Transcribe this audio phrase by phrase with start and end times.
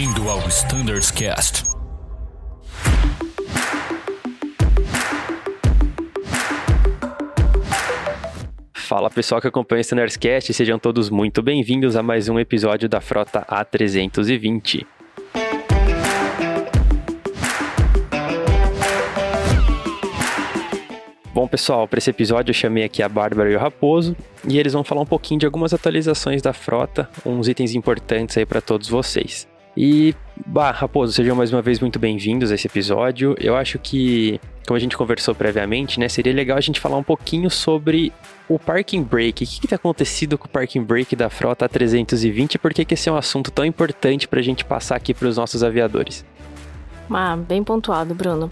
[0.00, 1.62] Bem-vindo ao Standards Cast.
[8.72, 12.88] Fala pessoal que acompanha o Standards Cast, sejam todos muito bem-vindos a mais um episódio
[12.88, 14.86] da Frota A320.
[21.34, 24.16] Bom, pessoal, para esse episódio eu chamei aqui a Bárbara e o Raposo
[24.48, 28.46] e eles vão falar um pouquinho de algumas atualizações da frota, uns itens importantes aí
[28.46, 29.49] para todos vocês.
[29.76, 30.14] E,
[30.46, 33.36] bah, Raposo, sejam mais uma vez muito bem-vindos a esse episódio.
[33.38, 37.02] Eu acho que, como a gente conversou previamente, né, seria legal a gente falar um
[37.02, 38.12] pouquinho sobre
[38.48, 39.44] o parking brake.
[39.44, 42.94] O que tem acontecido com o parking brake da frota A320 e por que, que
[42.94, 46.24] esse é um assunto tão importante para a gente passar aqui para os nossos aviadores?
[47.10, 48.50] Ah, bem pontuado, Bruno.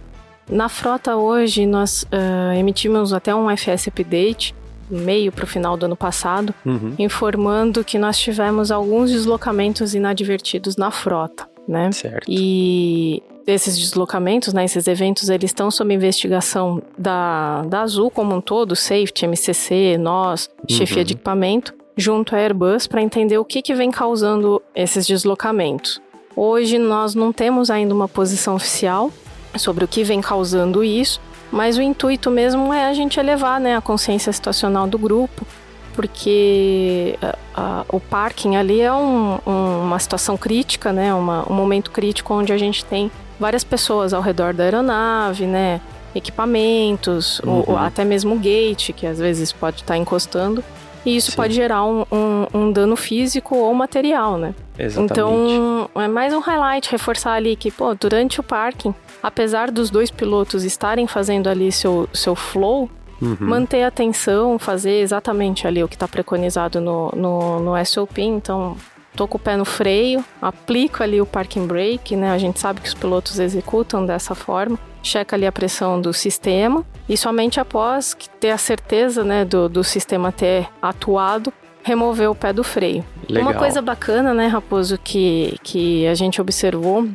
[0.50, 4.54] Na frota hoje, nós uh, emitimos até um FS Update,
[4.90, 6.94] meio para o final do ano passado, Uhum.
[6.98, 11.90] informando que nós tivemos alguns deslocamentos inadvertidos na frota, né?
[11.92, 12.24] Certo.
[12.28, 18.40] E esses deslocamentos, né, esses eventos, eles estão sob investigação da, da Azul como um
[18.40, 21.04] todo, Safety, MCC, nós, chefia Uhum.
[21.04, 26.00] de equipamento, junto à Airbus, para entender o que, que vem causando esses deslocamentos.
[26.36, 29.10] Hoje nós não temos ainda uma posição oficial
[29.56, 33.76] sobre o que vem causando isso, mas o intuito mesmo é a gente elevar né,
[33.76, 35.46] a consciência situacional do grupo,
[35.94, 41.54] porque a- a- o parking ali é um- um- uma situação crítica, né, uma- um
[41.54, 45.80] momento crítico onde a gente tem várias pessoas ao redor da aeronave, né,
[46.14, 47.76] equipamentos, Uhum.
[47.76, 50.62] até mesmo o gate, que às vezes pode estar encostando,
[51.04, 51.36] e isso Sim.
[51.36, 54.54] pode gerar um, um- um dano físico ou material, né?
[54.78, 55.12] Exatamente.
[55.12, 60.10] Então, é mais um highlight, reforçar ali que, pô, durante o parking, apesar dos dois
[60.10, 63.36] pilotos estarem fazendo ali seu, seu flow, Uhum.
[63.40, 68.18] manter a atenção, fazer exatamente ali o que está preconizado no, no, no SOP.
[68.18, 68.76] Então,
[69.16, 72.30] tô com o pé no freio, aplico ali o parking brake, né?
[72.30, 74.78] A gente sabe que os pilotos executam dessa forma.
[75.02, 79.82] Checa ali a pressão do sistema e somente após ter a certeza né, do, do
[79.82, 81.52] sistema ter atuado,
[81.82, 83.04] remover o pé do freio.
[83.28, 83.50] Legal.
[83.50, 87.08] Uma coisa bacana, né, Raposo, que, que a gente observou,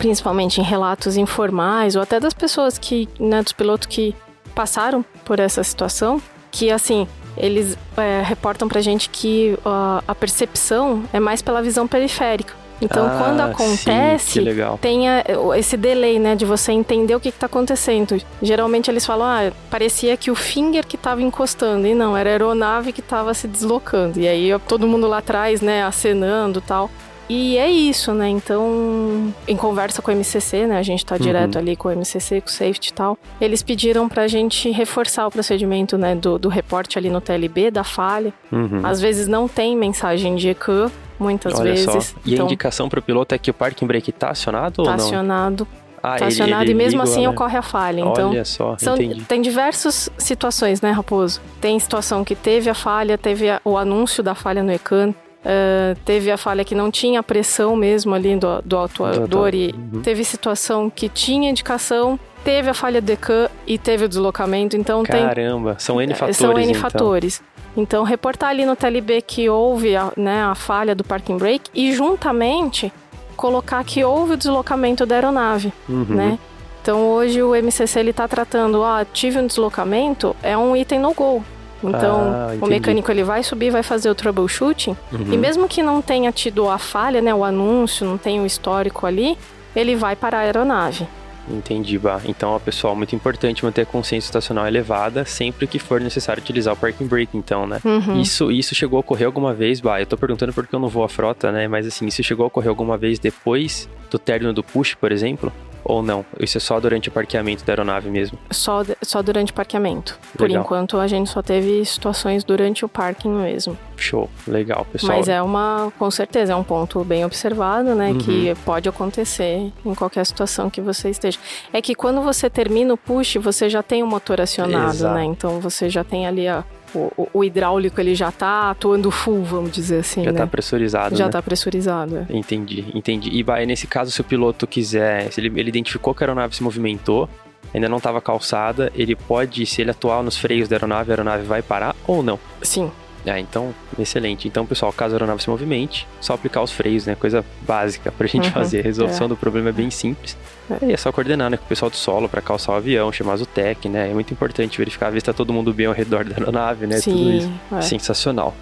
[0.00, 4.16] principalmente em relatos informais, ou até das pessoas que, né, dos pilotos que
[4.54, 7.06] passaram por essa situação, que assim,
[7.36, 12.54] eles é, reportam pra gente que ah, a percepção é mais pela visão periférica.
[12.80, 14.78] Então, Ah, quando sim, acontece, legal.
[14.80, 15.22] tenha
[15.54, 18.18] esse delay, né, de você entender o que está acontecendo.
[18.40, 22.32] Geralmente eles falam, ah, parecia que o finger que estava encostando, e não, era a
[22.32, 24.18] aeronave que estava se deslocando.
[24.18, 26.90] E aí todo mundo lá atrás, né, acenando e tal.
[27.32, 28.28] E é isso, né?
[28.28, 30.78] Então, em conversa com o MCC, né?
[30.78, 33.16] A gente tá direto ali com o MCC, com o safety e tal.
[33.40, 36.16] Eles pediram pra gente reforçar o procedimento, né?
[36.16, 38.34] Do, do reporte ali no TLB, da falha.
[38.50, 38.80] Uhum.
[38.84, 40.90] Às vezes não tem mensagem de ECAN,
[41.20, 41.84] muitas Olha vezes.
[41.86, 42.16] só.
[42.26, 44.82] E a então, indicação para o piloto é que o parking brake tá acionado tá
[44.82, 44.94] ou não?
[44.96, 45.68] acionado.
[46.02, 47.28] Ah, tá ele- acionado ele e mesmo assim né?
[47.28, 48.00] ocorre a falha.
[48.00, 49.22] Então, Olha só, são, entendi.
[49.22, 51.40] tem diversas situações, né, Raposo?
[51.60, 55.14] Tem situação que teve a falha, teve a- o anúncio da falha no ECAN,
[55.44, 60.02] eh, teve a falha que não tinha pressão mesmo ali do, do atuador e Uhum.
[60.02, 64.76] teve situação que tinha indicação, teve a falha do ECAN e teve o deslocamento.
[64.76, 66.80] Então, tem Caramba, são N fatores, são N então.
[66.80, 67.42] fatores.
[67.76, 71.92] Então, reportar ali no TLB que houve a, né, a falha do parking brake e,
[71.92, 72.92] juntamente,
[73.36, 76.04] colocar que houve o deslocamento da aeronave, Uhum.
[76.08, 76.38] né?
[76.82, 81.12] Então, hoje o MCC ele tá tratando, ah, tive um deslocamento, é um item no
[81.14, 81.44] go.
[81.82, 85.32] Então, Ah, o mecânico ele vai subir, vai fazer o troubleshooting, Uhum.
[85.32, 89.06] e mesmo que não tenha tido a falha, né, o anúncio, não tenha o histórico
[89.06, 89.36] ali,
[89.74, 91.06] ele vai para a aeronave.
[91.48, 92.20] Entendi, Bah.
[92.26, 96.74] Então, ó, pessoal, muito importante manter a consciência estacional elevada sempre que for necessário utilizar
[96.74, 97.80] o parking brake, então, né?
[97.84, 98.20] Uhum.
[98.20, 99.98] Isso, isso chegou a ocorrer alguma vez, Bah?
[100.00, 101.66] Eu tô perguntando porque eu não vou à frota, né?
[101.66, 105.52] Mas assim, isso chegou a ocorrer alguma vez depois do término do push, por exemplo?
[105.90, 106.24] Ou não?
[106.38, 108.38] Isso é só durante o parqueamento da aeronave mesmo?
[108.48, 110.16] Só, só durante o parqueamento.
[110.38, 110.62] Por Legal.
[110.62, 113.76] enquanto, a gente só teve situações durante o parking mesmo.
[113.96, 115.18] Show, legal, pessoal.
[115.18, 118.10] Mas é uma, com certeza, é um ponto bem observado, né?
[118.10, 118.18] Uhum.
[118.18, 121.40] Que pode acontecer em qualquer situação que você esteja.
[121.72, 125.14] É que quando você termina o push, você já tem o motor acionado, Exato.
[125.14, 125.24] né?
[125.24, 126.64] Então você já tem ali a,
[126.94, 130.38] o, o- hidráulico, ele já tá atuando full, vamos dizer assim, Já né?
[130.38, 131.30] tá pressurizado, já né?
[131.30, 132.16] tá pressurizado.
[132.18, 132.26] é.
[132.36, 133.30] Entendi, entendi.
[133.32, 136.54] E bah, nesse caso, se o piloto quiser, se ele, ele identificou que a aeronave
[136.56, 137.28] se movimentou,
[137.72, 141.44] ainda não estava calçada, ele pode, se ele atuar nos freios da aeronave, a aeronave
[141.44, 142.38] vai parar ou não?
[142.62, 142.90] Sim,
[143.26, 144.48] Ah, então, excelente.
[144.48, 147.14] Então, pessoal, caso a aeronave se movimente, só aplicar os freios, né?
[147.14, 148.80] Coisa básica pra gente Uhum, fazer.
[148.80, 149.28] A resolução é.
[149.28, 150.36] do problema é bem simples.
[150.70, 151.56] É, e é só coordenar, né?
[151.56, 154.10] Com o pessoal do solo pra calçar o avião, chamar o Tech, né?
[154.10, 157.00] É muito importante verificar, ver se tá todo mundo bem ao redor da aeronave, né?
[157.00, 157.46] Tudo isso.
[157.46, 157.76] sim.
[157.76, 157.80] é.
[157.82, 158.54] Sensacional.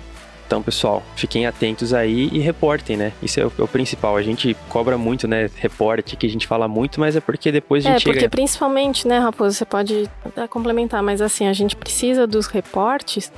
[0.49, 3.12] Então, pessoal, fiquem atentos aí e reportem, né?
[3.22, 4.16] Isso é o, é o, principal.
[4.16, 5.50] A gente cobra muito, né?
[5.56, 8.31] Reporte, que a gente fala muito, mas é porque depois a gente É, porque chega...
[8.31, 10.08] principalmente, né, Raposo, você pode
[10.49, 13.31] complementar, mas assim, a gente precisa dos reportes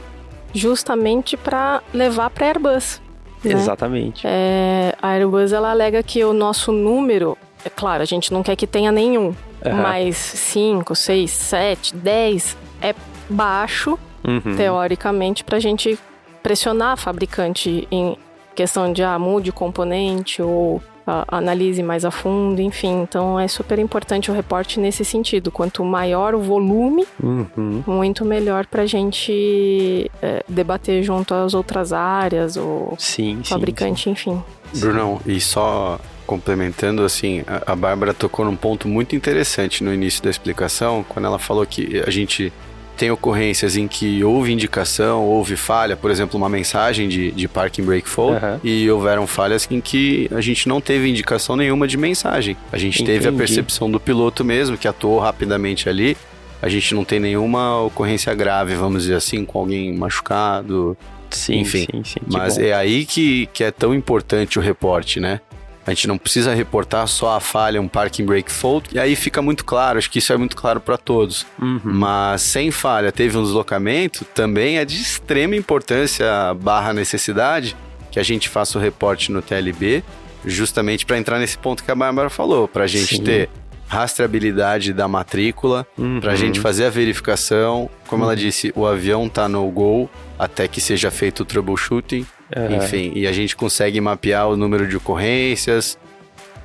[0.55, 3.01] justamente para levar para Airbus.
[3.45, 3.53] Né?
[3.53, 4.27] Exatamente.
[4.27, 8.57] É, a Airbus, ela alega que o nosso número, é claro, a gente não quer
[8.57, 9.83] que tenha nenhum, uhum.
[9.83, 12.95] mas 5, 6, 7, 10 é
[13.29, 14.57] baixo, uhum.
[14.57, 15.99] teoricamente, para a gente
[16.43, 18.17] pressionar a fabricante em
[18.55, 23.03] questão de ah, mude o componente ou ah, analise mais a fundo, enfim.
[23.03, 25.51] Então é super importante o reporte nesse sentido.
[25.51, 27.83] Quanto maior o volume, uhum.
[27.87, 34.15] muito melhor para a gente é, debater junto às outras áreas, o sim, fabricante, sim,
[34.15, 34.31] sim.
[34.31, 34.43] enfim.
[34.79, 40.23] Brunão, e só complementando, assim, a, a Bárbara tocou num ponto muito interessante no início
[40.23, 42.53] da explicação, quando ela falou que a gente
[43.01, 47.83] tem ocorrências em que houve indicação, houve falha, por exemplo, uma mensagem de, de parking
[47.83, 48.61] brake fault, uhum.
[48.63, 52.59] e houveram falhas em que a gente não teve indicação nenhuma de mensagem.
[52.71, 53.19] A gente Entendi.
[53.19, 56.15] teve a percepção do piloto mesmo, que atuou rapidamente ali.
[56.61, 60.95] A gente não tem nenhuma ocorrência grave, vamos dizer assim, com alguém machucado.
[61.31, 61.87] Sim, enfim.
[61.91, 62.65] Sim, sim, Mas bom.
[62.65, 65.41] é aí que, que é tão importante o reporte, né?
[65.87, 69.41] A gente não precisa reportar só a falha, um parking brake fault, e aí fica
[69.41, 71.47] muito claro, acho que isso é muito claro para todos.
[71.61, 71.81] Uhum.
[71.83, 76.27] Mas sem falha, teve um deslocamento, também é de extrema importância
[76.61, 77.77] barra necessidade
[78.11, 80.03] que a gente faça o reporte no TLB,
[80.45, 83.23] justamente para entrar nesse ponto que a Bárbara falou, para a gente Sim.
[83.23, 83.51] ter
[83.91, 86.21] rastreabilidade da matrícula, uhum.
[86.21, 87.91] para a gente fazer a verificação.
[88.07, 88.31] Como uhum.
[88.31, 92.25] ela disse, o avião tá no gol até que seja feito o troubleshooting.
[92.57, 92.77] Uhum.
[92.77, 95.99] Enfim, e a gente consegue mapear o número de ocorrências,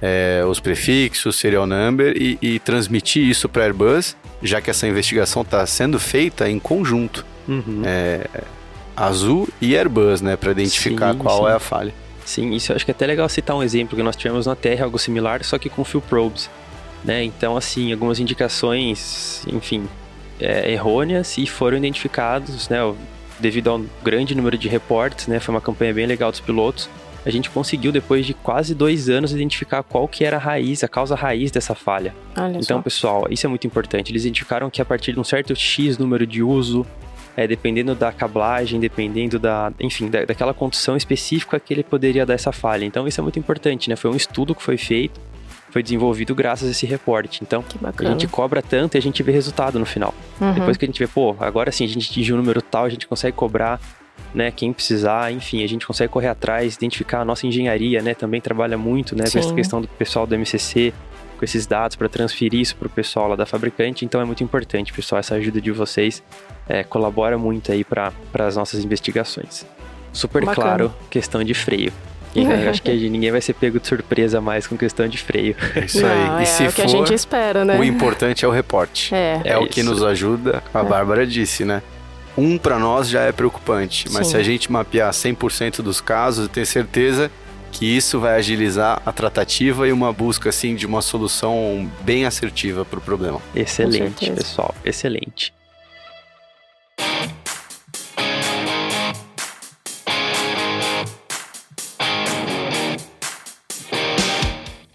[0.02, 5.42] é, os prefixos, serial number e, e transmitir isso para Airbus, já que essa investigação
[5.42, 7.26] está sendo feita em conjunto.
[7.48, 7.82] Uhum.
[7.86, 8.28] É,
[8.96, 11.52] Azul e Airbus, né, para identificar sim, qual sim.
[11.52, 11.94] é a falha.
[12.26, 14.56] Sim, isso eu acho que é até legal citar um exemplo que nós tivemos na
[14.56, 16.50] Terra, algo similar, só que com field probes.
[17.04, 17.24] Né?
[17.24, 19.88] Então, assim, algumas indicações, enfim,
[20.40, 22.80] é, errôneas e foram identificados, né?
[23.40, 25.40] Devido ao grande número de reportes, né?
[25.40, 26.90] Foi uma campanha bem legal dos pilotos.
[27.26, 30.88] A gente conseguiu, depois de quase dois anos, identificar qual que era a raiz, a
[30.88, 32.14] causa raiz dessa falha.
[32.38, 32.82] Olha então, só.
[32.82, 34.12] pessoal, isso é muito importante.
[34.12, 36.86] Eles identificaram que a partir de um certo X número de uso,
[37.36, 42.36] é, dependendo da cablagem, dependendo da, enfim, da, daquela condição específica que ele poderia dar
[42.36, 42.86] essa falha.
[42.86, 43.96] Então, isso é muito importante, né?
[43.96, 45.20] Foi um estudo que foi feito
[45.75, 47.42] foi desenvolvido graças a esse reporte.
[47.44, 47.62] Então,
[47.98, 50.16] a gente cobra tanto e a gente vê resultado no final.
[50.39, 50.54] Uhum.
[50.54, 52.89] Depois que a gente vê, pô, agora sim a gente atingiu um número tal, a
[52.89, 53.77] gente consegue cobrar
[54.33, 58.39] né, quem precisar, enfim, a gente consegue correr atrás, identificar a nossa engenharia, né, também
[58.39, 60.94] trabalha muito, né, com essa questão do pessoal do MCC,
[61.38, 64.42] com esses dados para transferir isso para o pessoal lá da fabricante, então é muito
[64.42, 66.24] importante, pessoal, essa ajuda de vocês
[66.69, 69.66] é, colabora muito aí para as nossas investigações.
[70.13, 70.68] Super Bacana.
[70.68, 71.92] claro, questão de freio.
[72.36, 75.56] Eu acho que ninguém vai ser pego de surpresa mais com questão de freio.
[75.76, 76.28] É isso aí.
[76.28, 77.78] Não, e é se o que for, a gente espera, né?
[77.78, 79.14] O importante é o reporte.
[79.14, 80.64] É, é, é o que nos ajuda.
[80.74, 80.84] A é.
[80.84, 81.82] Bárbara disse, né?
[82.38, 84.32] Um para nós já é preocupante, mas Sim.
[84.32, 87.32] se a gente mapear 100% dos casos, eu tenho certeza
[87.72, 92.86] que isso vai agilizar a tratativa e uma busca assim de uma solução bem assertiva
[92.86, 93.42] para o problema.
[93.54, 95.54] Excelente, pessoal, excelente.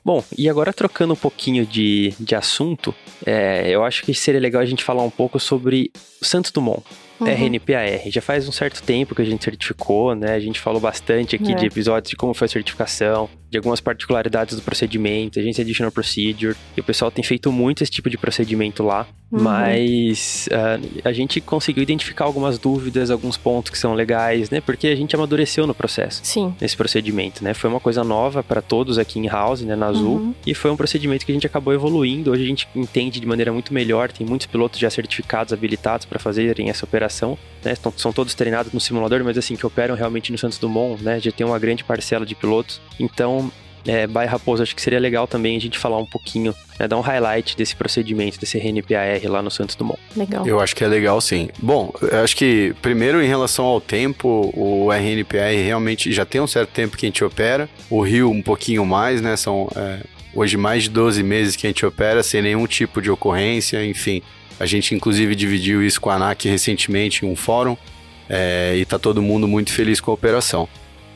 [0.04, 4.62] Bom, e agora trocando um pouquinho de, de assunto, é, eu acho que seria legal
[4.62, 5.90] a gente falar um pouco sobre
[6.22, 6.82] Santos Dumont
[7.20, 7.26] uhum.
[7.26, 8.10] RNPAR.
[8.10, 10.34] Já faz um certo tempo que a gente certificou, né?
[10.34, 11.54] A gente falou bastante aqui é.
[11.54, 16.56] de episódios de como foi a certificação, de algumas particularidades do procedimento, Agência Additional Procedure.
[16.76, 19.42] E o pessoal tem feito muito esse tipo de procedimento lá, uhum.
[19.42, 24.60] mas uh, a gente conseguiu identificar algumas dúvidas, alguns pontos que são legais, né?
[24.60, 26.20] Porque a gente amadureceu no processo.
[26.22, 26.54] Sim.
[26.60, 27.52] Nesse procedimento, né?
[27.52, 29.74] Foi uma coisa nova para todos aqui em house, né?
[29.74, 30.16] Na Azul.
[30.16, 30.34] Uhum.
[30.46, 32.30] E foi um procedimento que a gente acabou evoluindo.
[32.30, 34.12] Hoje a gente entende de maneira muito melhor.
[34.12, 37.74] Tem muitos pilotos já certificados, habilitados para fazerem essa operação né?
[37.96, 41.20] São todos treinados no simulador, mas assim, que operam realmente no Santos Dumont, né?
[41.20, 42.80] Já tem uma grande parcela de pilotos.
[42.98, 43.39] Então,
[43.86, 46.96] é, by Raposo, acho que seria legal também a gente falar um pouquinho, né, dar
[46.96, 50.00] um highlight desse procedimento, desse RNPAR lá no Santos Dumont.
[50.16, 50.46] Legal.
[50.46, 51.48] Eu acho que é legal sim.
[51.58, 56.70] Bom, acho que primeiro em relação ao tempo, o RNPAR realmente já tem um certo
[56.70, 60.00] tempo que a gente opera, o Rio um pouquinho mais, né, são é,
[60.34, 64.22] hoje mais de 12 meses que a gente opera sem nenhum tipo de ocorrência, enfim.
[64.58, 67.76] A gente, inclusive, dividiu isso com a ANAC recentemente em um fórum
[68.28, 70.68] é, e está todo mundo muito feliz com a operação.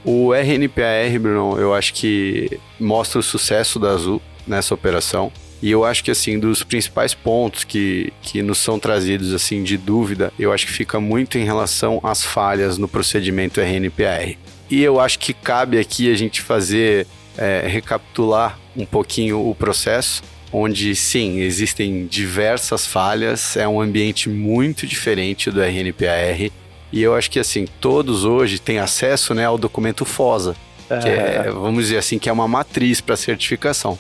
[0.05, 5.33] O RNPAR, Bruno, eu acho que mostra o sucesso da Azul nessa operação.
[5.63, 9.79] E eu acho que, assim, dos principais pontos que, que nos são trazidos, assim, de
[9.79, 14.37] dúvida, eu acho que fica muito em relação às falhas no procedimento RNPR.
[14.71, 17.07] E eu acho que cabe aqui a gente fazer,
[17.39, 24.87] é, recapitular um pouquinho o processo, onde, sim, existem diversas falhas, é um ambiente muito
[24.87, 26.53] diferente do RNPR,
[26.95, 30.55] e eu acho que, assim, todos hoje têm acesso, né, ao documento FOSA,
[31.03, 33.99] que é, vamos dizer assim, que é uma matriz para certificação.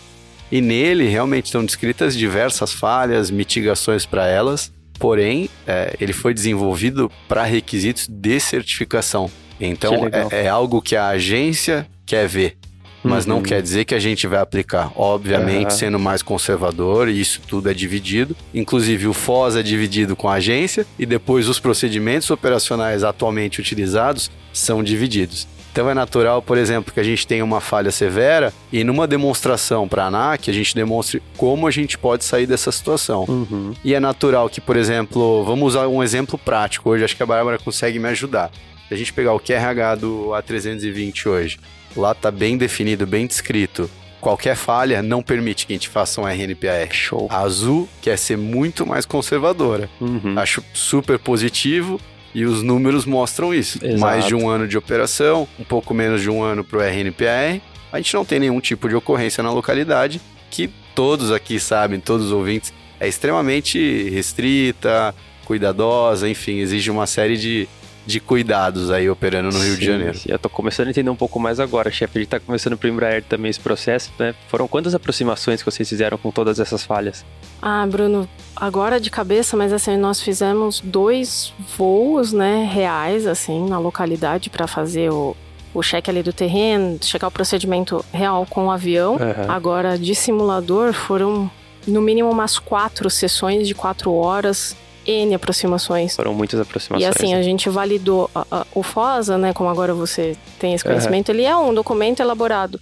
[0.49, 7.11] E nele realmente estão descritas diversas falhas, mitigações para elas, porém, é, ele foi desenvolvido
[7.27, 9.29] para requisitos de certificação.
[9.61, 9.95] Então,
[10.31, 12.57] é, é, algo que a agência quer ver,
[13.05, 13.35] mas uhum.
[13.35, 14.91] não quer dizer que a gente vai aplicar.
[14.97, 15.79] Obviamente, uhum.
[15.79, 18.35] sendo mais conservador, isso tudo é dividido.
[18.53, 24.31] Inclusive, o FOS é dividido com a agência, e depois os procedimentos operacionais atualmente utilizados
[24.53, 25.47] são divididos.
[25.75, 29.89] Então é natural, por exemplo, que a gente tenha uma falha severa e numa demonstração
[29.89, 33.25] para a ANAC a gente demonstre como a gente pode sair dessa situação.
[33.27, 33.75] Uhum.
[33.83, 37.27] E é natural que, por exemplo, vamos usar um exemplo prático hoje, acho que a
[37.27, 38.53] Bárbara consegue me ajudar.
[38.89, 41.59] Se a gente pegar o QRH do A320 hoje,
[41.97, 43.91] lá está bem definido, bem descrito.
[44.21, 46.93] Qualquer falha não permite que a gente faça um RNPR.
[46.93, 47.29] Show.
[47.31, 49.89] A Azul quer ser muito mais conservadora.
[50.01, 50.35] Uhum.
[50.39, 52.01] Acho super positivo
[52.35, 53.79] e os números mostram isso.
[53.85, 54.01] Exato.
[54.01, 57.61] Mais de um ano de operação, um pouco menos de um ano para o RNPR.
[57.93, 62.27] A gente não tem nenhum tipo de ocorrência na localidade, que todos aqui sabem, todos
[62.27, 65.15] os ouvintes, é extremamente restrita,
[65.45, 67.69] cuidadosa, enfim, exige uma série de,
[68.07, 70.19] de cuidados aí operando no Rio de Janeiro.
[70.19, 72.19] Sim, eu tô começando a entender um pouco mais agora, chefe.
[72.19, 74.35] A gente tá começando pro Embraer também esse processo, né?
[74.49, 77.25] Foram quantas aproximações que vocês fizeram com todas essas falhas?
[77.63, 83.79] Ah, Bruno, agora de cabeça, mas assim, nós fizemos dois voos, né, reais, assim, na
[83.79, 85.35] localidade para fazer o,
[85.73, 89.15] o cheque ali do terreno, checar o procedimento real com o avião.
[89.15, 89.51] Uhum.
[89.51, 91.51] Agora, de simulador, foram
[91.87, 96.15] no mínimo umas quatro sessões de quatro horas N aproximações.
[96.17, 97.03] Foram muitas aproximações.
[97.03, 99.53] E assim, a gente validou a, a, o FOSA, né?
[99.53, 101.35] Como agora você tem esse conhecimento, uhum.
[101.35, 102.81] ele é um documento elaborado.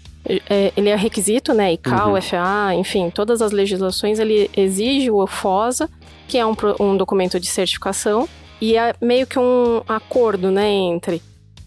[0.49, 1.73] É, ele é requisito, né?
[1.73, 2.23] ICAO, uhum.
[2.23, 5.91] FAA, enfim, todas as legislações, ele exige o FOSA,
[6.29, 8.29] que é um, um documento de certificação,
[8.61, 10.69] e é meio que um acordo, né?
[10.69, 11.21] Entre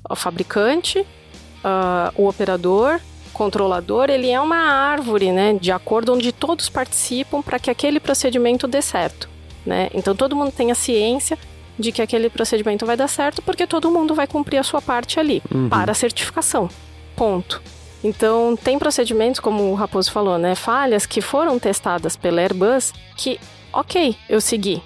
[0.10, 3.00] o fabricante, uh, o operador
[3.34, 8.66] controlador, ele é uma árvore, né, de acordo onde todos participam para que aquele procedimento
[8.66, 9.35] dê certo
[9.66, 9.90] né?
[9.94, 11.38] Então todo mundo tem a ciência
[11.78, 15.20] de que aquele procedimento vai dar certo porque todo mundo vai cumprir a sua parte
[15.20, 15.70] ali uhum.
[15.70, 16.70] para a certificação.
[17.16, 17.62] Ponto.
[18.04, 20.54] Então, tem procedimentos, como o Raposo falou, né?
[20.54, 23.40] Falhas que foram testadas pela Airbus que,
[23.74, 24.80] ok, eu segui.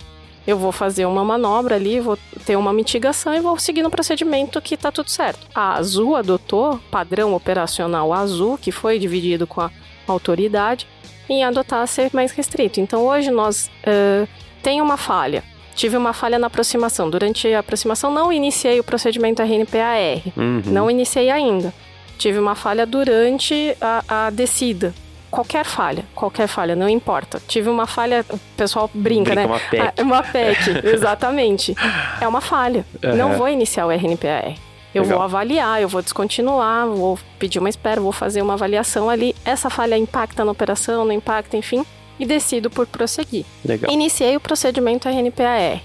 [0.47, 4.61] Eu vou fazer uma manobra ali, vou ter uma mitigação e vou seguir no procedimento
[4.61, 5.45] que tá tudo certo.
[5.53, 9.71] A Azul adotou padrão operacional Azul, que foi dividido com a
[10.07, 10.87] autoridade,
[11.27, 12.79] em adotar ser mais restrito.
[12.79, 14.27] Então, hoje nós uh,
[14.61, 15.43] tem uma falha.
[15.75, 17.09] Tive uma falha na aproximação.
[17.09, 20.21] Durante a aproximação, não iniciei o procedimento RNPAR.
[20.35, 20.61] Uhum.
[20.65, 21.73] Não iniciei ainda.
[22.17, 24.93] Tive uma falha durante a, a descida
[25.29, 27.41] qualquer falha, qualquer falha, não importa.
[27.47, 29.45] Tive uma falha, o pessoal brinca, brinca né?
[29.45, 29.81] Uma PEC.
[29.81, 31.75] Ah, uma PEC, exatamente.
[32.19, 32.85] É uma falha.
[33.03, 33.15] Uhum.
[33.15, 34.57] Não vou iniciar o RNPR.
[34.93, 35.19] Eu Legal.
[35.19, 39.35] vou avaliar, eu vou descontinuar, vou pedir uma espera, vou fazer uma avaliação ali.
[39.45, 41.85] Essa falha impacta na operação, não impacta, enfim
[42.19, 43.45] e decido por prosseguir.
[43.63, 43.91] Legal.
[43.91, 45.81] Iniciei o procedimento RNPAR.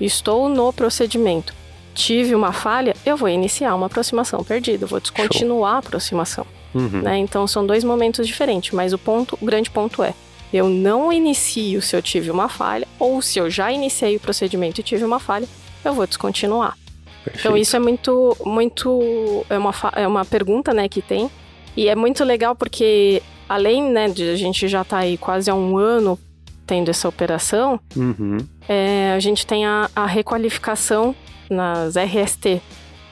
[0.00, 1.54] Estou no procedimento.
[1.94, 5.76] Tive uma falha, eu vou iniciar uma aproximação perdida, vou descontinuar Show.
[5.76, 6.46] a aproximação.
[6.74, 7.02] Uhum.
[7.02, 7.18] Né?
[7.18, 10.14] Então são dois momentos diferentes, mas o ponto, o grande ponto é:
[10.52, 14.80] eu não inicio se eu tive uma falha, ou se eu já iniciei o procedimento
[14.80, 15.48] e tive uma falha,
[15.84, 16.76] eu vou descontinuar.
[17.24, 17.40] Perfeito.
[17.40, 21.28] Então isso é muito, muito é uma, é uma pergunta, né, que tem
[21.76, 25.50] e é muito legal porque além né, de a gente já estar tá aí quase
[25.50, 26.16] há um ano
[26.64, 28.38] tendo essa operação, uhum.
[28.68, 31.16] é, a gente tem a, a, requalificação
[31.50, 32.62] nas RST.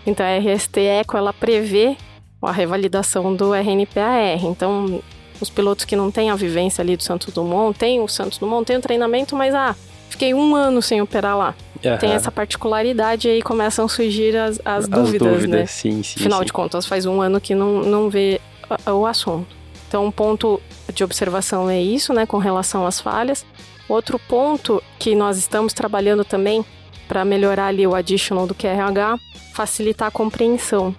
[0.07, 1.97] Então a RST Eco ela prevê
[2.40, 4.45] a revalidação do RNPAR.
[4.45, 5.02] Então
[5.40, 8.64] os pilotos que não têm a vivência ali do Santos Dumont, tem o Santos Dumont,
[8.64, 9.75] tem o treinamento, mas ah,
[10.09, 11.54] fiquei um ano sem operar lá.
[11.85, 11.99] Uhum.
[11.99, 15.66] Tem essa particularidade e aí começam a surgir as, as, as dúvidas, dúvidas, né?
[15.66, 16.21] Sim, sim.
[16.21, 16.45] Afinal sim.
[16.45, 18.40] de contas, faz um ano que não, não vê
[18.87, 19.58] o assunto.
[19.88, 20.61] Então, um ponto
[20.92, 23.45] de observação é isso, né, com relação às falhas.
[23.88, 26.62] Outro ponto que nós estamos trabalhando também
[27.09, 29.18] para melhorar ali o additional do QRH,
[29.54, 30.95] facilitar a compreensão.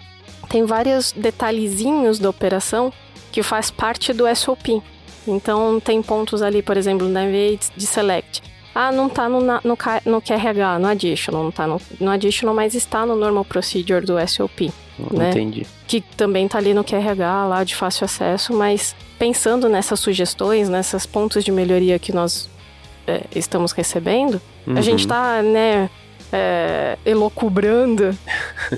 [0.50, 2.92] Tem vários detalhezinhos da operação
[3.32, 4.82] que faz parte do SOP.
[5.28, 8.42] Então, tem pontos ali, por exemplo, na vez de select.
[8.74, 12.74] Ah, não tá no, no, no QRH, no additional, não tá no, no additional, mas
[12.74, 14.72] está no normal procedure do SOP.
[15.12, 15.30] Né?
[15.32, 15.66] Entendi.
[15.88, 21.06] Que também tá ali no QRH, lá de fácil acesso, mas pensando nessas sugestões, nesses
[21.06, 22.50] pontos de melhoria que nós
[23.08, 24.78] é, estamos recebendo, Uhum.
[24.78, 25.90] a gente tá, né,
[26.32, 28.16] é, elocubrando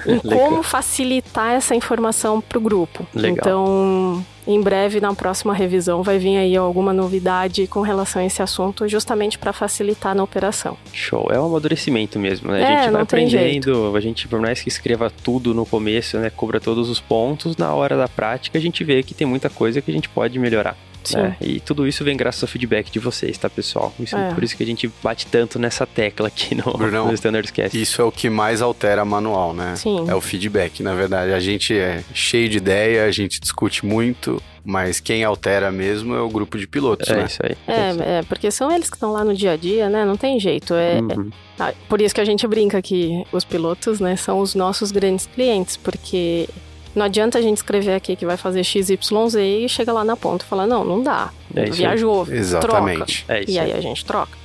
[0.05, 3.05] em como facilitar essa informação para o grupo.
[3.13, 3.37] Legal.
[3.37, 8.41] Então, em breve, na próxima revisão, vai vir aí alguma novidade com relação a esse
[8.41, 10.77] assunto, justamente para facilitar na operação.
[10.91, 11.27] Show.
[11.31, 12.61] É um amadurecimento mesmo, né?
[12.61, 16.29] É, a gente vai aprendendo, a gente, por mais que escreva tudo no começo, né?
[16.29, 19.81] Cubra todos os pontos, na hora da prática a gente vê que tem muita coisa
[19.81, 20.75] que a gente pode melhorar.
[21.15, 21.37] Né?
[21.41, 23.93] E tudo isso vem graças ao feedback de vocês, tá, pessoal?
[23.99, 24.33] Isso, É.
[24.33, 27.79] Por isso que a gente bate tanto nessa tecla aqui no, Brunão, no Standards Cast.
[27.79, 29.75] Isso é o que mais altera manual, né?
[29.75, 30.05] Sim.
[30.07, 31.31] É o feedback, na verdade.
[31.33, 36.21] A gente é cheio de ideia, a gente discute muito, mas quem altera mesmo é
[36.21, 37.25] o grupo de pilotos, É né?
[37.25, 37.51] isso aí.
[37.51, 37.99] isso aí.
[38.01, 40.05] É, é, porque são eles que estão lá no dia a dia, né?
[40.05, 40.73] Não tem jeito.
[40.73, 41.29] É, Uhum.
[41.59, 45.27] Ah, Por isso que a gente brinca que os pilotos, né, são os nossos grandes
[45.27, 46.47] clientes, porque
[46.95, 48.99] não adianta a gente escrever aqui que vai fazer XYZ
[49.37, 51.31] e chega lá na ponta e fala, não, não dá.
[51.55, 51.77] É isso aí.
[51.79, 53.23] Viajou, Exatamente.
[53.25, 53.33] troca.
[53.33, 53.77] É isso E aí aí.
[53.77, 54.37] a gente troca.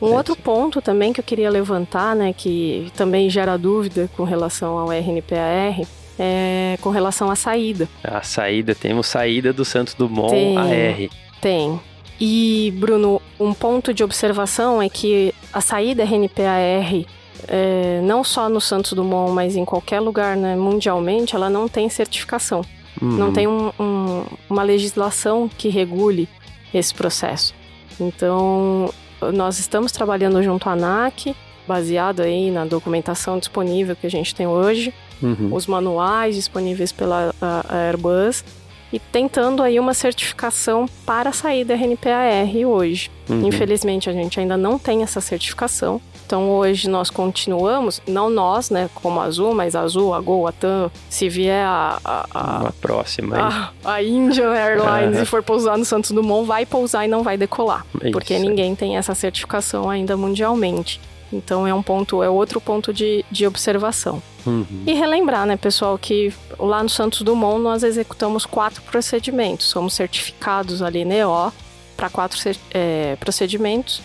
[0.00, 4.10] Um É outro isso ponto também que eu queria levantar, né, que também gera dúvida
[4.16, 5.80] com relação ao RNPAR,
[6.18, 7.88] é com relação à saída.
[8.04, 10.56] A saída, temos saída do Santos Dumont Tem.
[10.56, 11.08] AR.
[11.40, 11.80] Tem.
[12.20, 17.04] E, Bruno, um ponto de observação é que a saída RNPAR,
[17.48, 21.88] é, não só no Santos Dumont, mas em qualquer lugar né, mundialmente, ela não tem
[21.88, 22.62] certificação.
[23.00, 23.32] Não Uhum.
[23.32, 26.28] tem um- um- uma legislação que regule
[26.72, 27.54] esse processo.
[28.00, 28.90] Então,
[29.34, 31.34] nós estamos trabalhando junto à ANAC,
[31.66, 35.48] baseado aí na documentação disponível que a gente tem hoje, Uhum.
[35.52, 37.34] os manuais disponíveis pela
[37.68, 38.44] Airbus
[38.92, 43.10] e tentando aí uma certificação para a saída RNPAR hoje.
[43.28, 43.46] Uhum.
[43.48, 46.00] Infelizmente a gente ainda não tem essa certificação.
[46.26, 50.48] Então hoje nós continuamos, não nós, né, como a Azul, mas a Azul, a Gol,
[50.48, 55.40] a TAM, se vier a, a, a, Uma próxima a, a Indian Airlines e for
[55.40, 57.86] pousar no Santos Dumont, vai pousar e não vai decolar.
[58.10, 58.48] Porque isso aí.
[58.48, 61.00] ninguém tem essa certificação ainda mundialmente.
[61.32, 64.20] Então é um ponto, é outro ponto de, de observação.
[64.44, 64.82] Uhum.
[64.84, 69.66] E relembrar, né, pessoal, que lá no Santos Dumont nós executamos quatro procedimentos.
[69.66, 71.52] Somos certificados ali NEO
[71.96, 72.38] para quatro
[72.72, 74.02] é, procedimentos.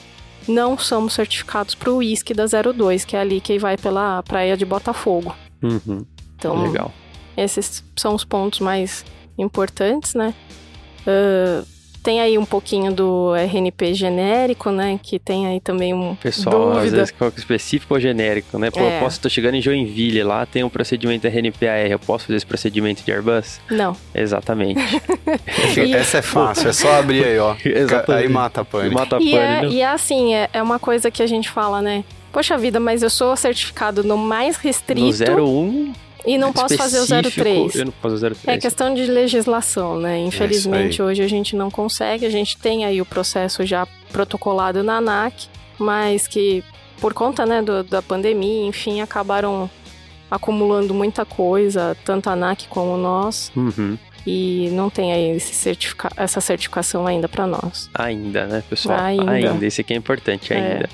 [0.48, 4.58] Não somos certificados para o uísque da 02, que é ali que vai pela praia
[4.58, 5.36] de Botafogo.
[5.62, 6.06] Uhum.
[6.36, 6.92] Então, Legal.
[7.38, 9.06] esses são os pontos mais
[9.38, 10.34] importantes, né?
[11.06, 11.64] Ah,
[12.04, 15.00] tem aí um pouquinho do RNP genérico, né?
[15.02, 16.98] Que tem aí também um Pessoal, às dúvida.
[16.98, 18.72] vezes coloca específico ou genérico, né?
[18.72, 18.98] Pô, É.
[18.98, 22.46] eu posso, tô chegando em Joinville, lá tem um procedimento RNPAR, eu posso fazer esse
[22.46, 23.60] procedimento de Airbus?
[23.70, 23.96] Não.
[24.16, 24.80] Exatamente.
[25.78, 27.56] E- Essa é fácil, é só abrir aí, ó.
[27.64, 28.26] Exatamente.
[28.26, 28.90] Aí mata a pane.
[28.90, 29.68] Mata a E é, né?
[29.70, 32.04] e é assim, é, é uma coisa que a gente fala, né?
[32.32, 35.94] Poxa vida, mas eu sou certificado no mais No restrito 01,
[36.26, 37.76] e não posso fazer o específico, 03.
[37.76, 38.48] Eu não posso fazer o 03.
[38.48, 40.20] É questão de legislação, né?
[40.20, 41.08] Infelizmente, aí.
[41.08, 42.26] hoje a gente não consegue.
[42.26, 45.48] A gente tem aí o processo já protocolado na ANAC,
[45.80, 46.64] mas que
[47.00, 49.70] por conta né, do- da pandemia, enfim, acabaram
[50.30, 53.98] acumulando muita coisa, tanto a ANAC como nós, Uhum.
[54.26, 57.90] e não tem aí esse certifica- essa certificação ainda para nós.
[57.94, 59.00] Ainda, né, pessoal?
[59.00, 59.66] Ainda.
[59.66, 60.88] Esse aqui é importante É.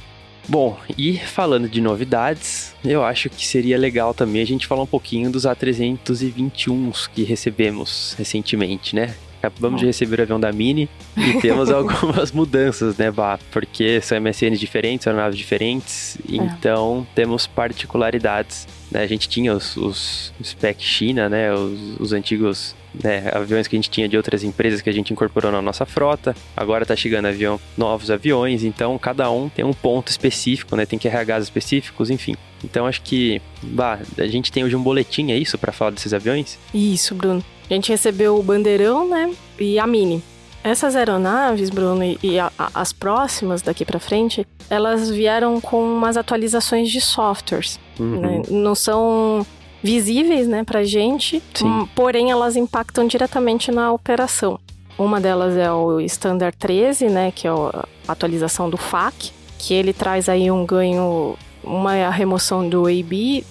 [0.49, 4.87] Bom, e falando de novidades, eu acho que seria legal também a gente falar um
[4.87, 9.13] pouquinho dos A321s que recebemos recentemente, né?
[9.41, 13.39] Acabamos de receber o avião da Mini e temos algumas mudanças, né, Bah?
[13.51, 18.67] Porque são MSNs diferentes, são aeronaves diferentes, então temos particularidades.
[18.91, 19.01] Né?
[19.01, 21.53] A gente tinha os, os spec China, né?
[21.53, 25.13] Os, os antigos né, aviões que a gente tinha de outras empresas que a gente
[25.13, 26.35] incorporou na nossa frota.
[26.55, 30.85] Agora tá chegando avião, novos aviões, então cada um tem um ponto específico, né?
[30.85, 32.35] Tem QRHs específicos, enfim.
[32.63, 36.13] Então acho que, bah, a gente tem hoje um boletim, é isso, para falar desses
[36.13, 36.57] aviões?
[36.73, 37.43] Isso, Bruno.
[37.69, 39.31] A gente recebeu o Bandeirão, né?
[39.59, 40.23] E a Mini.
[40.63, 46.17] Essas aeronaves, Bruno, e- a- a- as próximas daqui pra frente, elas vieram com umas
[46.17, 47.79] atualizações de softwares.
[47.99, 48.19] Uhum.
[48.19, 48.41] né?
[48.49, 49.45] Não são
[49.83, 51.65] visíveis, né, pra gente, Sim.
[51.65, 54.59] hum, porém elas impactam diretamente na operação.
[54.97, 59.93] Uma delas é o Standard 13, né, que é a atualização do FAC, que ele
[59.93, 63.43] traz aí um ganho, uma é a remoção do AB,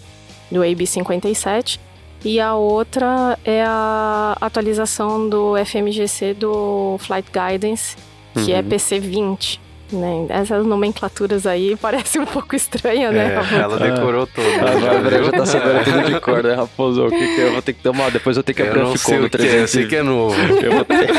[0.51, 1.81] do AB 57,
[2.27, 7.97] e a outra é a atualização do FMGC do Flight Guidance,
[8.45, 8.69] que é Uhum.
[8.69, 9.61] PC 20.
[9.92, 10.27] Né?
[10.31, 13.35] Essas nomenclaturas aí parecem um pouco estranhas, né?
[13.35, 14.46] É, ela decorou tudo.
[14.46, 17.07] A Bárbara já tá sabendo tudo de cor, né, Raposo?
[17.07, 18.11] O que, que eu vou ter que tomar?
[18.11, 19.61] Depois eu tenho que abrir a Ficou no 320.
[19.61, 20.35] Eu sei que é novo.
[20.62, 21.11] Eu vou, ter,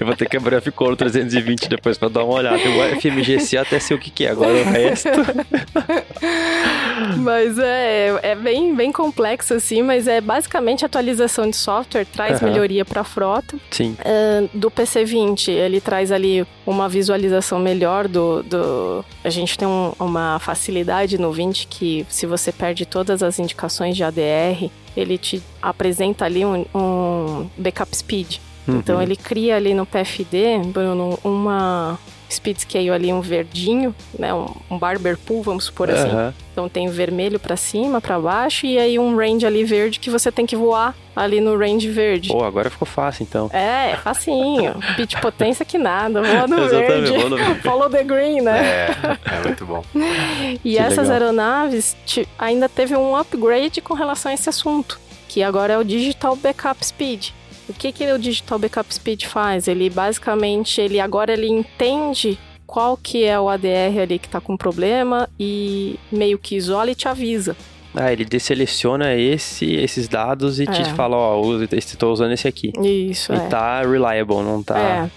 [0.00, 2.58] eu vou ter que abrir a Ficou no 320 depois pra dar uma olhada.
[2.58, 5.08] O FMGC até sei o que, que é, agora o resto.
[7.18, 12.48] mas é, é bem, bem complexo, assim, mas é basicamente atualização de software, traz uhum.
[12.48, 13.56] melhoria pra frota.
[13.70, 13.96] Sim.
[14.00, 17.77] Uh, do PC20, ele traz ali uma visualização melhor
[18.08, 18.42] do.
[18.42, 19.04] do...
[19.22, 23.96] A gente tem um, uma facilidade no 20 que, se você perde todas as indicações
[23.96, 28.38] de ADR, ele te apresenta ali um, um backup speed.
[28.66, 28.78] Uhum.
[28.78, 31.98] Então ele cria ali no PFD, Bruno, uma
[32.30, 36.08] speed scale ali um verdinho, né, um, um barber pool, vamos supor assim.
[36.52, 40.30] Então tem vermelho para cima, para baixo e aí um range ali verde que você
[40.32, 42.28] tem que voar ali no range verde.
[42.28, 43.50] Pô, agora ficou fácil então.
[43.52, 44.74] É, facinho.
[44.96, 47.12] Pitch potência que nada, voa no verde.
[47.62, 48.58] Follow the green, né?
[48.60, 48.90] É,
[49.36, 49.84] é muito bom.
[49.94, 51.12] e que essas legal.
[51.12, 51.96] aeronaves
[52.38, 56.84] ainda teve um upgrade com relação a esse assunto, que agora é o Digital Backup
[56.84, 57.30] Speed.
[57.68, 59.68] O que, que o Digital Backup Speed faz?
[59.68, 64.56] Ele basicamente, ele agora ele entende qual que é o ADR ali que está com
[64.56, 67.56] problema e meio que isola e te avisa.
[67.94, 70.66] Ah, ele deseleciona esse, esses dados e é.
[70.66, 72.72] te fala, ó, oh, estou usando esse aqui.
[72.82, 73.40] Isso, E é.
[73.48, 74.78] tá reliable, não tá...
[74.78, 75.10] É.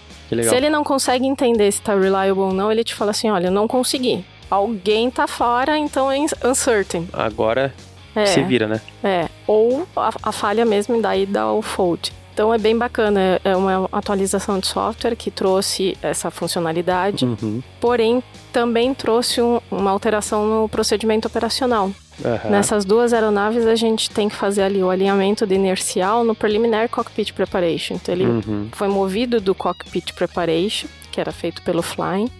[0.43, 3.51] Se ele não consegue entender se tá reliable ou não, ele te fala assim, olha,
[3.51, 4.23] não consegui.
[4.49, 7.05] Alguém tá fora, então é uncertain.
[7.11, 7.73] Agora
[8.15, 8.25] é.
[8.25, 8.81] se vira, né?
[9.03, 9.27] É.
[9.45, 12.13] Ou a, a falha mesmo, daí dá o fault.
[12.41, 17.61] Então é bem bacana, é uma atualização de software que trouxe essa funcionalidade, uhum.
[17.79, 21.91] porém também trouxe um, uma alteração no procedimento operacional.
[22.25, 22.49] Uhum.
[22.49, 26.89] Nessas duas aeronaves a gente tem que fazer ali o alinhamento de inercial no Preliminary
[26.89, 27.93] Cockpit Preparation.
[27.93, 28.69] Então ele uhum.
[28.71, 32.31] foi movido do Cockpit Preparation, que era feito pelo Flying,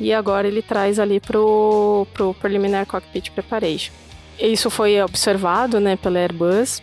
[0.00, 3.92] e agora ele traz ali pro, pro Preliminary Cockpit Preparation.
[4.40, 6.82] Isso foi observado né, pela Airbus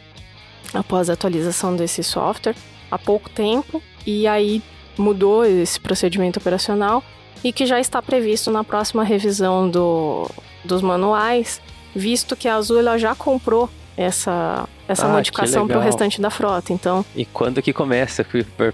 [0.74, 2.56] após a atualização desse software
[2.90, 4.62] há pouco tempo e aí
[4.98, 7.04] mudou esse procedimento operacional
[7.44, 10.30] e que já está previsto na próxima revisão do,
[10.64, 11.62] dos manuais,
[11.96, 16.74] visto que a Azul já comprou essa, essa ah, modificação para o restante da frota.
[16.74, 17.06] Então.
[17.16, 18.26] E quando que começa?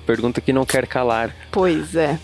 [0.06, 1.36] Pergunta que não quer calar.
[1.52, 2.18] Pois é.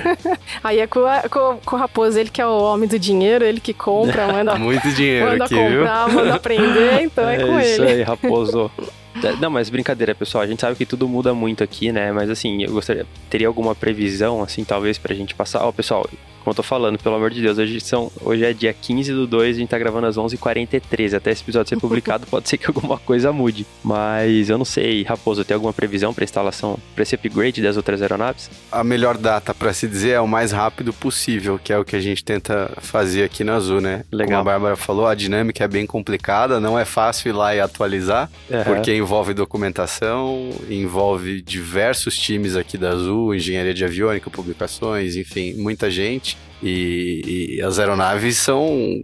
[0.62, 3.60] Aí é com, com, com, o Raposo, ele que é o homem do dinheiro, ele
[3.60, 4.56] que compra, manda.
[4.56, 6.14] Muito dinheiro manda aqui, comprar, viu?
[6.16, 7.72] manda aprender, então é, é com isso ele.
[7.72, 8.70] Isso aí, Raposo.
[9.40, 10.44] Não, mas brincadeira, pessoal.
[10.44, 12.12] A gente sabe que tudo muda muito aqui, né?
[12.12, 13.06] Mas assim, eu gostaria.
[13.30, 15.64] Teria alguma previsão, assim, talvez, pra gente passar.
[15.64, 16.06] Ó, pessoal,
[16.46, 19.26] como eu tô falando, pelo amor de Deus, hoje, são, hoje é dia 15 do
[19.26, 21.16] 2, a gente tá gravando às 11h43.
[21.16, 23.66] Até esse episódio ser publicado, pode ser que alguma coisa mude.
[23.82, 28.00] Mas eu não sei, Raposo, tem alguma previsão para instalação, para esse upgrade das outras
[28.00, 28.48] aeronaves?
[28.70, 31.96] A melhor data para se dizer é o mais rápido possível, que é o que
[31.96, 34.04] a gente tenta fazer aqui na Azul, né?
[34.12, 34.38] Legal.
[34.38, 37.60] Como a Bárbara falou, a dinâmica é bem complicada, não é fácil ir lá e
[37.60, 38.62] atualizar, uhum.
[38.62, 45.90] porque envolve documentação, envolve diversos times aqui da Azul, engenharia de aviônica, publicações, enfim, muita
[45.90, 46.35] gente.
[46.62, 49.02] E, e, as aeronaves são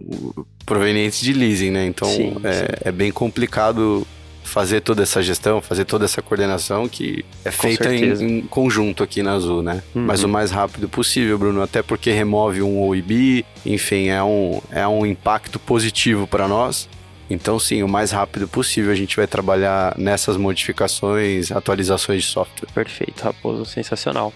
[0.65, 1.85] provenientes de leasing, né?
[1.85, 2.65] Então sim, é, sim.
[2.83, 4.05] é, bem complicado
[4.43, 9.01] fazer toda essa gestão, fazer toda essa coordenação que é Com feita em, em, conjunto
[9.01, 9.81] aqui na Azul, né?
[9.95, 10.03] Uhum.
[10.03, 14.87] Mas o mais rápido possível, Bruno, até porque remove um OIB, enfim, é um, é
[14.87, 16.87] um impacto positivo para nós.
[17.29, 22.69] Então, sim, o mais rápido possível a gente vai trabalhar nessas modificações, atualizações de software.
[22.73, 24.31] Perfeito, Raposo, sensacional.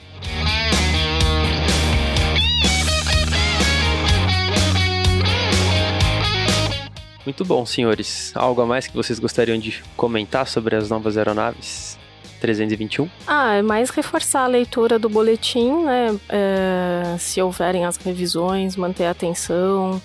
[7.28, 8.32] Muito bom, senhores.
[8.34, 12.00] Algo a mais que vocês gostariam de comentar sobre as novas aeronaves?
[12.40, 13.10] 321?
[13.28, 16.18] Ah, é mais reforçar a leitura do boletim, né?
[16.30, 20.02] É, se houverem as revisões, manter a atenção,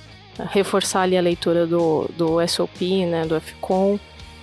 [0.51, 3.25] reforçar ali a leitura do, do SOP, né?
[3.25, 4.01] Do FCOM.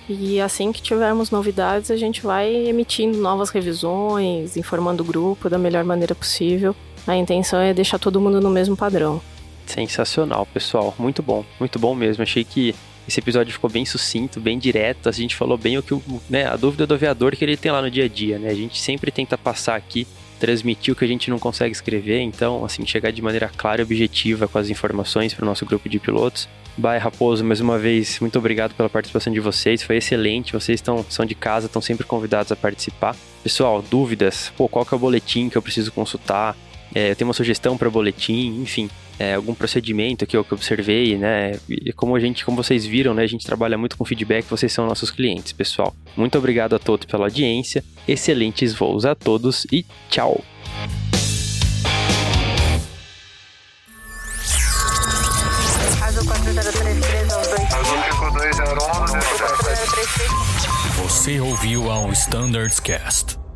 [0.08, 5.58] E assim que tivermos novidades, a gente vai emitindo novas revisões, informando o grupo da
[5.58, 6.74] melhor maneira possível.
[7.06, 9.20] A intenção é deixar todo mundo no mesmo padrão.
[9.70, 10.92] Sensacional, pessoal.
[10.98, 12.24] Muito bom, muito bom mesmo.
[12.24, 12.74] Achei que
[13.06, 15.08] esse episódio ficou bem sucinto, bem direto.
[15.08, 15.96] A gente falou bem o que
[16.28, 18.48] né, a dúvida do aviador que ele tem lá no dia a dia, né?
[18.48, 20.08] A gente sempre tenta passar aqui,
[20.40, 23.84] transmitir o que a gente não consegue escrever, então, assim, chegar de maneira clara e
[23.84, 26.48] objetiva com as informações para o nosso grupo de pilotos.
[26.76, 30.52] Bye, Raposo, mais uma vez, muito obrigado pela participação de vocês, foi excelente.
[30.52, 33.14] Vocês estão, são de casa, estão sempre convidados a participar.
[33.44, 34.52] Pessoal, dúvidas?
[34.56, 36.56] Pô, qual que é o boletim que eu preciso consultar?
[36.92, 40.56] É, eu tenho uma sugestão para boletim, enfim é, algum procedimento que eu, que eu
[40.56, 41.52] observei, né?
[41.68, 43.22] E como a gente, como vocês viram, né?
[43.22, 45.94] A gente trabalha muito com feedback, vocês são nossos clientes, pessoal.
[46.16, 50.42] Muito obrigado a todos pela audiência, excelentes voos a todos e tchau!
[60.96, 63.49] Você ouviu ao Standards Cast.